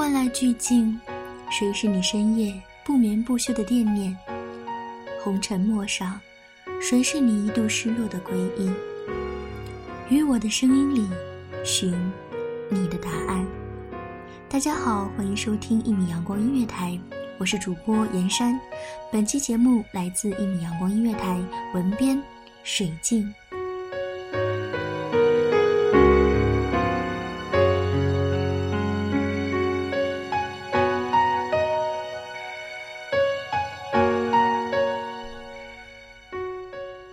[0.00, 0.98] 万籁俱静，
[1.50, 4.16] 谁是你深夜不眠不休的惦念？
[5.22, 6.18] 红尘陌上，
[6.80, 8.72] 谁是你一度失落的归依？
[10.08, 11.06] 于我的声音里，
[11.66, 11.92] 寻
[12.70, 13.46] 你的答案。
[14.48, 16.98] 大家好，欢迎收听一米阳光音乐台，
[17.36, 18.58] 我是主播严山。
[19.12, 21.38] 本期节目来自一米阳光音乐台，
[21.74, 22.18] 文编
[22.64, 23.30] 水静。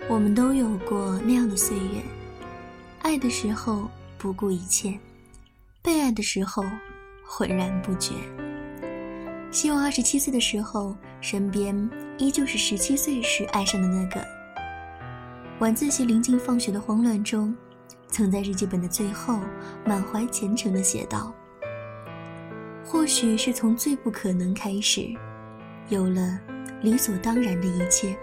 [0.10, 2.02] 我们都有过那样的岁月，
[3.02, 4.98] 爱的时候不顾一切，
[5.82, 6.64] 被爱的时候
[7.26, 8.14] 浑然不觉。
[9.52, 14.26] 希望二十七岁的时候，身边依旧是十七岁时爱上的那个。
[15.60, 17.54] 晚自习临近放学的慌乱中，
[18.08, 19.42] 曾在日记本的最后
[19.86, 21.34] 满怀虔诚地写道
[22.86, 25.06] ：“或许是从最不可能开始，
[25.90, 26.40] 有了
[26.82, 28.18] 理所当然的一切。”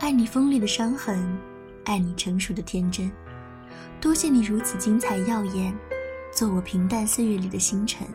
[0.00, 1.36] 爱你锋利的伤痕，
[1.84, 3.10] 爱你成熟的天真。
[4.00, 5.76] 多谢你如此精彩耀眼，
[6.30, 8.06] 做我平淡岁月里的星辰。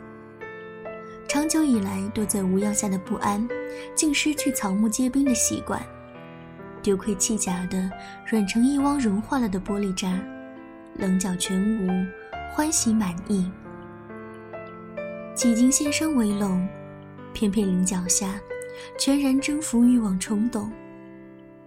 [1.28, 3.46] 长久以来躲在无恙下的不安，
[3.96, 5.82] 竟失去草木皆兵的习惯。
[6.82, 7.92] 丢盔弃甲的
[8.26, 10.18] 软成一汪融化了的玻璃渣，
[10.96, 11.90] 棱角全无，
[12.54, 13.52] 欢喜满意。
[15.36, 16.66] 几经先生围拢，
[17.34, 18.40] 偏偏棱角下，
[18.98, 20.72] 全然征服欲望冲动。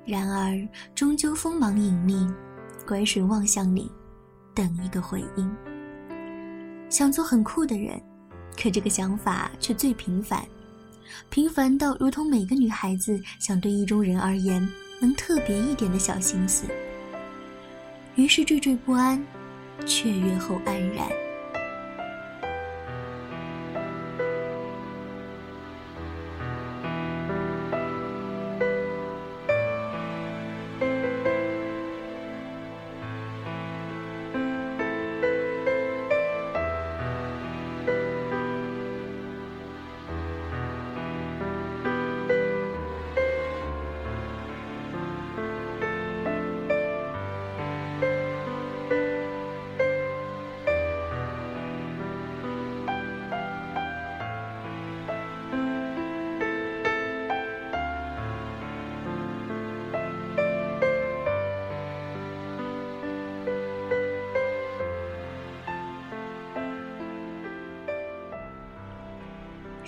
[0.06, 0.56] 然而，
[0.94, 2.32] 终究锋芒隐匿，
[2.86, 3.90] 乖顺望向你，
[4.54, 5.52] 等一个回应。
[6.88, 8.00] 想做很酷的人，
[8.56, 10.46] 可这个想法却最平凡，
[11.28, 14.66] 平凡到如同每个女孩子想对意中人而言
[15.00, 16.66] 能特别一点的小心思。
[18.14, 19.20] 于是惴惴不安，
[19.84, 21.25] 雀跃后黯然。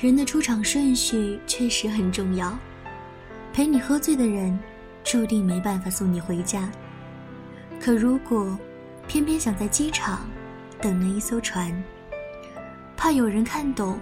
[0.01, 2.57] 人的出场顺序确实很重要。
[3.53, 4.57] 陪你喝醉的人，
[5.03, 6.71] 注定没办法送你回家。
[7.81, 8.57] 可如果
[9.09, 10.29] 偏偏想在机场
[10.81, 11.73] 等那一艘船，
[12.97, 13.99] 怕有人看懂，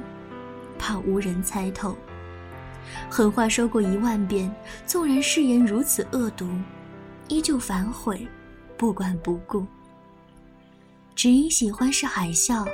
[0.79, 1.97] 怕无人猜透。
[3.09, 4.55] 狠话说过一万遍，
[4.87, 6.47] 纵然誓言如此恶毒，
[7.29, 8.29] 依旧反悔，
[8.77, 9.67] 不管不顾。
[11.15, 12.69] 只因喜欢是海啸，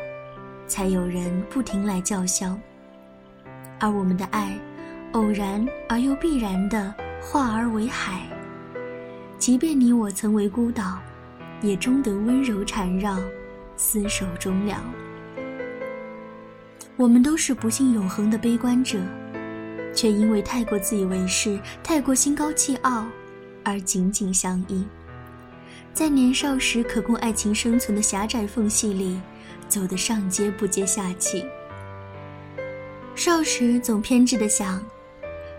[0.66, 2.58] 才有人不停来叫嚣。
[3.82, 4.56] 而我们的爱，
[5.10, 8.22] 偶然而又必然的化而为海。
[9.38, 11.00] 即便你我曾为孤岛，
[11.60, 13.18] 也终得温柔缠绕，
[13.76, 14.80] 厮守终了。
[16.96, 19.00] 我们都是不信永恒的悲观者，
[19.92, 23.04] 却因为太过自以为是、太过心高气傲，
[23.64, 24.86] 而紧紧相依。
[25.92, 29.20] 在年少时可供爱情生存的狭窄缝隙里，
[29.66, 31.44] 走得上接不接下气。
[33.24, 34.84] 少时总偏执的想，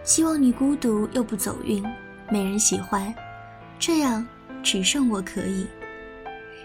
[0.04, 1.82] 希望你孤独又不走运，
[2.30, 3.16] 没人喜欢，
[3.80, 4.28] 这样
[4.62, 5.66] 只剩我可以。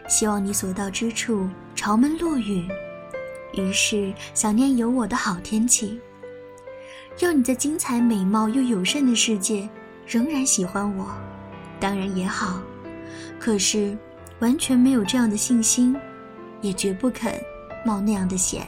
[0.08, 2.66] 希望你所到之处朝门落雨，
[3.52, 6.00] 于是想念有我的好天气。
[7.20, 9.68] 要你在精彩美貌又友善的世界
[10.04, 11.14] 仍然喜欢我，
[11.78, 12.60] 当然也好。
[13.38, 13.96] 可是，
[14.40, 15.94] 完全没有这样的信心，
[16.60, 17.40] 也绝不肯
[17.86, 18.66] 冒那样的险。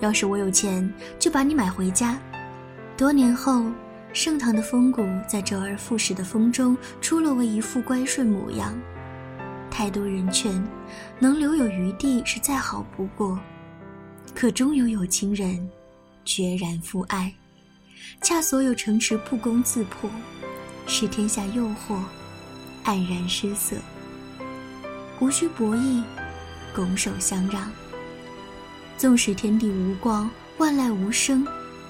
[0.00, 2.18] 要是我有钱，就把你买回家。
[2.96, 3.64] 多年后，
[4.12, 8.78] 盛唐的风骨在周而复始的风中出落为一副乖顺模样。
[9.70, 10.62] 太多人劝，
[11.18, 13.38] 能留有余地是再好不过，
[14.34, 15.70] 可终有有情人
[16.24, 17.32] 决然负爱。
[18.22, 20.10] 恰所有城池不攻自破，
[20.86, 21.98] 是天下诱惑。
[22.84, 23.76] 黯然失色，
[25.20, 26.02] 无需博弈，
[26.74, 27.70] 拱手相让。
[29.00, 31.46] 纵使天地无光，万籁无声，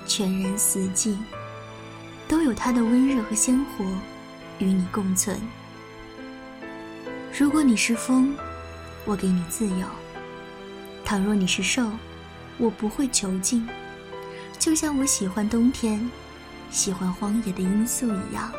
[0.07, 1.17] 全然死寂，
[2.29, 3.85] 都有它的温热和鲜活，
[4.61, 5.37] 与你共存。
[7.37, 8.33] 如果你是风，
[9.05, 9.85] 我给你自由；
[11.05, 11.91] 倘若你是兽，
[12.59, 13.69] 我不会囚禁。
[14.57, 16.09] 就像我喜欢冬天，
[16.71, 18.53] 喜欢荒野的罂粟一样。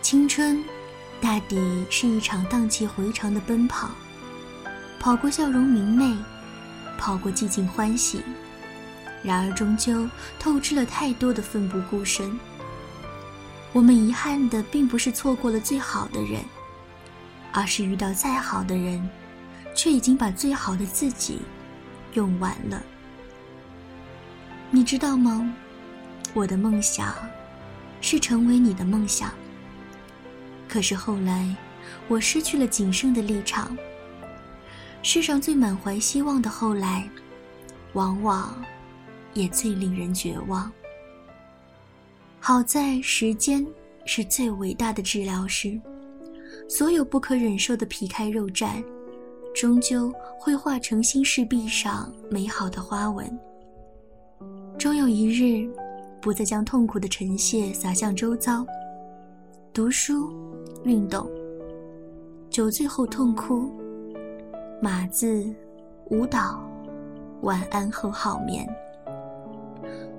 [0.00, 0.64] 青春，
[1.20, 3.90] 大抵是一场荡气回肠的奔跑，
[4.98, 6.16] 跑过笑容明媚，
[6.98, 8.22] 跑过寂静欢喜，
[9.22, 10.08] 然而终究
[10.38, 12.38] 透支了太多的奋不顾身。
[13.72, 16.40] 我们遗憾的并不是错过了最好的人，
[17.52, 19.08] 而是遇到再好的人，
[19.74, 21.40] 却已经把最好的自己
[22.12, 22.82] 用完了。
[24.70, 25.52] 你知道吗？
[26.32, 27.14] 我的梦想
[28.00, 29.32] 是成为你的梦想。
[30.68, 31.54] 可是后来，
[32.08, 33.76] 我失去了仅剩的立场。
[35.06, 37.06] 世上最满怀希望的后来，
[37.92, 38.64] 往往
[39.34, 40.72] 也最令人绝望。
[42.40, 43.64] 好在时间
[44.06, 45.78] 是最伟大的治疗师，
[46.70, 48.82] 所有不可忍受的皮开肉绽，
[49.54, 50.10] 终究
[50.40, 53.38] 会化成心事壁上美好的花纹。
[54.78, 55.70] 终有一日，
[56.18, 58.66] 不再将痛苦的尘屑洒向周遭。
[59.70, 60.32] 读书。
[60.84, 61.30] 运动，
[62.50, 63.70] 酒醉后痛哭，
[64.84, 65.50] 码字，
[66.10, 66.62] 舞蹈，
[67.40, 68.68] 晚安后好眠。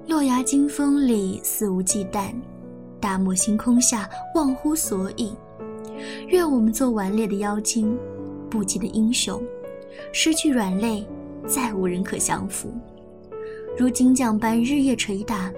[0.07, 2.33] 落崖惊风里肆无忌惮，
[2.99, 5.35] 大漠星空下忘乎所以。
[6.29, 7.95] 愿我们做顽劣的妖精，
[8.49, 9.39] 不羁的英雄，
[10.11, 11.07] 失去软肋，
[11.45, 12.73] 再无人可降服。
[13.77, 15.53] 如金匠般日夜捶打，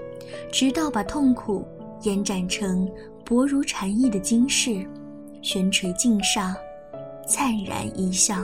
[0.51, 1.65] 直到把痛苦
[2.01, 2.85] 延展成。
[3.23, 4.85] 薄如蝉翼的金饰，
[5.41, 6.53] 悬垂镜上，
[7.25, 8.35] 灿然一笑。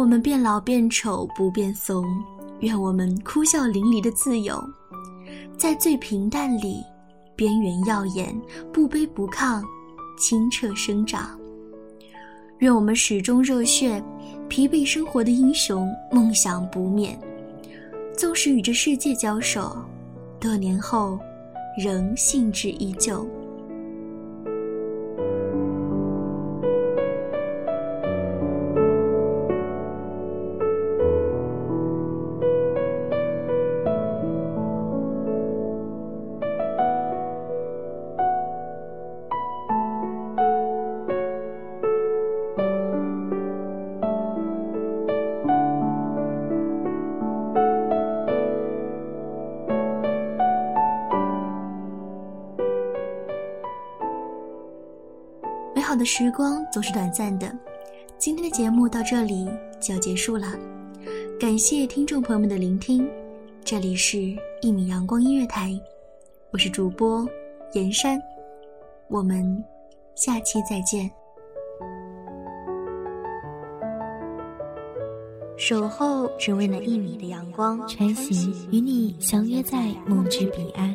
[0.00, 2.02] 我们变老变丑不变怂，
[2.60, 4.58] 愿我们哭笑淋漓的自由，
[5.58, 6.82] 在最平淡里
[7.36, 8.34] 边缘耀眼，
[8.72, 9.62] 不卑不亢，
[10.18, 11.38] 清澈生长。
[12.60, 14.02] 愿我们始终热血，
[14.48, 17.14] 疲惫生活的英雄梦想不灭，
[18.16, 19.76] 纵使与这世界交手，
[20.40, 21.18] 多年后
[21.76, 23.28] 仍兴致依旧。
[55.90, 57.52] 好的时光总是短暂的，
[58.16, 60.56] 今天的节目到这里就要结束了。
[61.36, 63.10] 感谢听众朋友们的聆听，
[63.64, 64.16] 这里是
[64.62, 65.70] 《一米阳光音乐台》，
[66.52, 67.28] 我是主播
[67.72, 68.22] 严山，
[69.08, 69.64] 我们
[70.14, 71.10] 下期再见。
[75.56, 80.94] 守候只为那一米的阳光，穿行与你相约在梦之彼岸。